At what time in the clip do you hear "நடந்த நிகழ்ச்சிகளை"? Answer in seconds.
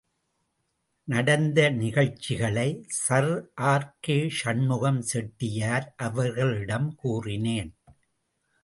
1.07-2.65